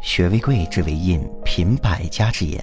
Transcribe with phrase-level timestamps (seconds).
[0.00, 2.58] 学为贵，知为印，品百家之言。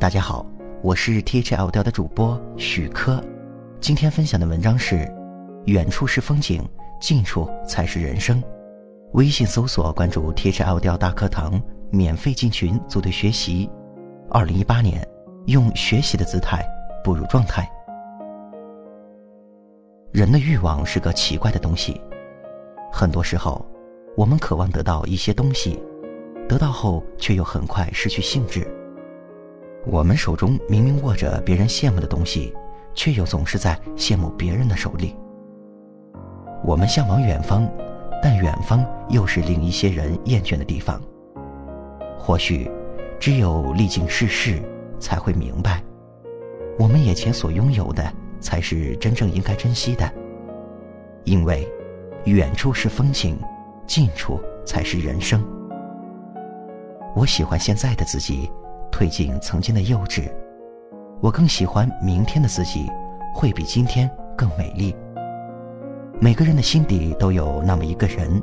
[0.00, 0.44] 大家好，
[0.82, 3.22] 我是 THL 调的主播许科。
[3.78, 5.06] 今天分享的文章是：
[5.66, 6.66] 远处是风景，
[6.98, 8.42] 近处才是人生。
[9.12, 13.68] 微信搜索关注 THL 调大课堂，免费进群组队学习。
[14.30, 15.06] 二零一八年，
[15.48, 16.66] 用学习的姿态
[17.04, 17.70] 步入状态。
[20.10, 22.00] 人的欲望是个奇怪的东西，
[22.90, 23.62] 很多时候，
[24.16, 25.78] 我们渴望得到一些东西。
[26.48, 28.66] 得到后，却又很快失去兴致。
[29.84, 32.54] 我们手中明明握着别人羡慕的东西，
[32.94, 35.14] 却又总是在羡慕别人的手里。
[36.64, 37.68] 我们向往远方，
[38.22, 41.00] 但远方又是令一些人厌倦的地方。
[42.18, 42.70] 或许，
[43.20, 44.60] 只有历经世事，
[44.98, 45.82] 才会明白，
[46.78, 50.10] 我们眼前所拥有的，才是真正应该珍惜的。
[51.24, 51.68] 因为，
[52.24, 53.38] 远处是风景，
[53.86, 55.44] 近处才是人生。
[57.16, 58.50] 我喜欢现在的自己，
[58.92, 60.30] 褪尽曾经的幼稚。
[61.22, 62.90] 我更喜欢明天的自己，
[63.34, 64.94] 会比今天更美丽。
[66.20, 68.38] 每个人的心底都有那么一个人，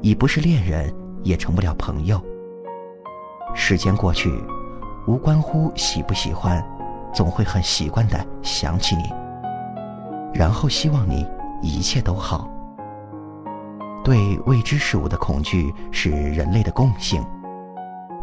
[0.00, 2.20] 已不是恋人，也成不了朋友。
[3.54, 4.28] 时间过去，
[5.06, 6.60] 无关乎喜不喜欢，
[7.14, 9.04] 总会很习惯的想起你，
[10.34, 11.24] 然后希望你
[11.62, 12.50] 一切都好。
[14.02, 17.24] 对未知事物的恐惧是人类的共性。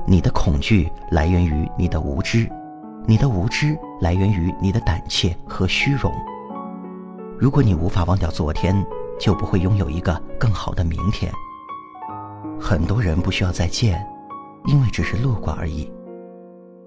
[0.09, 2.49] 你的恐惧来源于你的无知，
[3.05, 6.11] 你的无知来源于你的胆怯和虚荣。
[7.37, 8.83] 如果你无法忘掉昨天，
[9.19, 11.31] 就不会拥有一个更好的明天。
[12.59, 14.03] 很多人不需要再见，
[14.65, 15.87] 因为只是路过而已。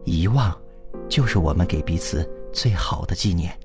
[0.03, 0.53] 遗忘，
[1.09, 3.57] 就是我们给彼此最好的纪念。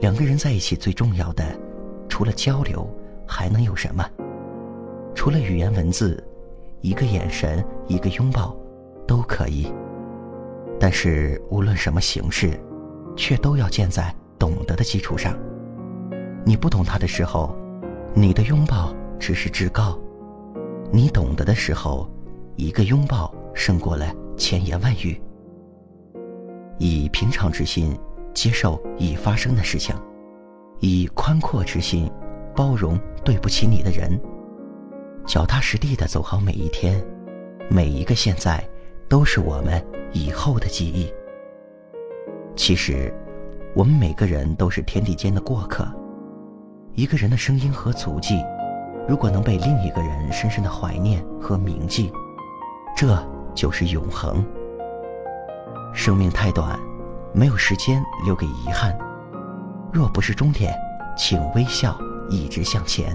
[0.00, 1.44] 两个人在一起最重要的，
[2.08, 2.88] 除了交流，
[3.26, 4.08] 还能有什么？
[5.14, 6.26] 除了语言文字。
[6.86, 8.56] 一个眼神，一个拥抱，
[9.08, 9.66] 都可以。
[10.78, 12.60] 但是无论什么形式，
[13.16, 15.36] 却都要建在懂得的基础上。
[16.44, 17.56] 你不懂他的时候，
[18.14, 19.98] 你的拥抱只是至高；
[20.92, 22.08] 你懂得的时候，
[22.54, 25.20] 一个拥抱胜过了千言万语。
[26.78, 27.98] 以平常之心
[28.32, 29.92] 接受已发生的事情，
[30.78, 32.08] 以宽阔之心
[32.54, 34.16] 包容对不起你的人。
[35.26, 37.04] 脚踏实地的走好每一天，
[37.68, 38.62] 每一个现在，
[39.08, 41.12] 都是我们以后的记忆。
[42.54, 43.12] 其实，
[43.74, 45.84] 我们每个人都是天地间的过客。
[46.94, 48.40] 一个人的声音和足迹，
[49.08, 52.12] 如果能被另一个人深深的怀念和铭记，
[52.96, 53.20] 这
[53.52, 54.44] 就是永恒。
[55.92, 56.78] 生命太短，
[57.34, 58.96] 没有时间留给遗憾。
[59.92, 60.72] 若不是终点，
[61.18, 61.98] 请微笑，
[62.30, 63.14] 一直向前。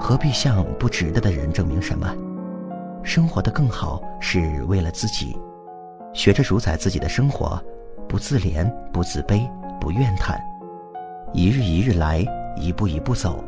[0.00, 2.10] 何必向不值得的人证明什么？
[3.02, 5.38] 生活的更好是为了自己，
[6.14, 7.62] 学着主宰自己的生活，
[8.08, 9.46] 不自怜，不自卑，
[9.78, 10.40] 不怨叹，
[11.34, 12.24] 一日一日来，
[12.56, 13.44] 一步一步走。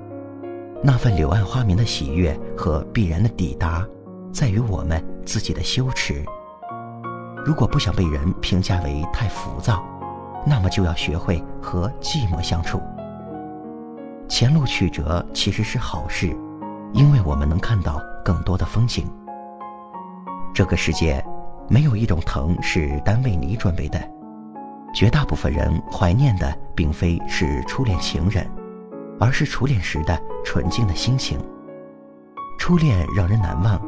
[0.83, 3.85] 那份柳暗花明的喜悦和必然的抵达，
[4.31, 6.23] 在于我们自己的羞耻。
[7.45, 9.83] 如果不想被人评价为太浮躁，
[10.47, 12.79] 那么就要学会和寂寞相处。
[14.29, 16.35] 前路曲折其实是好事，
[16.93, 19.07] 因为我们能看到更多的风景。
[20.55, 21.23] 这个世界，
[21.69, 24.01] 没有一种疼是单为你准备的。
[24.95, 28.47] 绝大部分人怀念的并非是初恋情人，
[29.19, 31.39] 而是初恋时的纯净的心情。
[32.59, 33.81] 初恋让人难忘，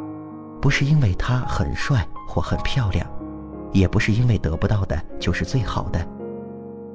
[0.61, 3.07] 不是因为他很帅或很漂亮，
[3.73, 6.07] 也不是因为得不到的就是最好的，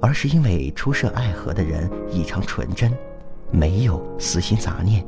[0.01, 2.91] 而是因为初涉爱河的人异常纯真。
[3.51, 5.05] 没有私心杂念。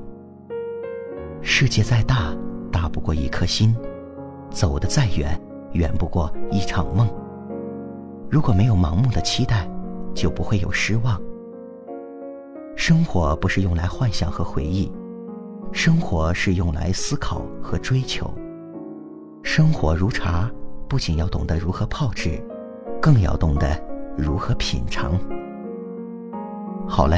[1.42, 2.36] 世界再大，
[2.72, 3.74] 大不过一颗心；
[4.50, 5.40] 走得再远，
[5.74, 7.10] 远不过一场梦。
[8.30, 9.70] 如果没有盲目的期待，
[10.14, 11.20] 就不会有失望。
[12.76, 14.92] 生活不是用来幻想和回忆，
[15.72, 18.32] 生活是用来思考和追求。
[19.44, 20.50] 生活如茶，
[20.88, 22.40] 不仅要懂得如何泡制，
[23.02, 23.68] 更要懂得
[24.18, 25.20] 如何品尝。
[26.88, 27.18] 好了。